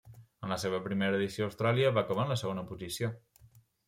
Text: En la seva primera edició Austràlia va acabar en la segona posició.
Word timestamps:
En 0.45 0.51
la 0.51 0.55
seva 0.61 0.77
primera 0.85 1.19
edició 1.19 1.45
Austràlia 1.49 1.91
va 1.97 2.03
acabar 2.05 2.25
en 2.29 2.33
la 2.33 2.39
segona 2.43 2.65
posició. 2.71 3.11